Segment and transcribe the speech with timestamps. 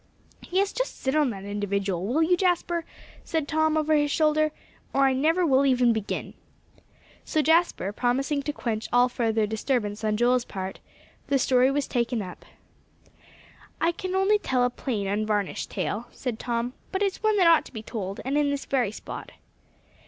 [0.49, 2.85] "Yes, just sit on that individual, will you, Jasper?"
[3.23, 4.51] said Tom, over his shoulder,
[4.95, 6.33] "or I never will even begin."
[7.23, 10.79] So, Jasper promising to quench all further disturbance on Joel's part,
[11.27, 12.45] the story was taken up.
[13.79, 17.65] "I can only tell a plain, unvarnished tale," said Tom, "but it's one that ought
[17.65, 19.33] to be told, and in this very spot.